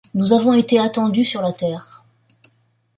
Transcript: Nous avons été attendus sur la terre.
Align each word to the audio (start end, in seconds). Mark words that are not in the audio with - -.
Nous 0.15 0.33
avons 0.33 0.53
été 0.53 0.79
attendus 0.79 1.23
sur 1.23 1.43
la 1.43 1.53
terre. 1.53 2.03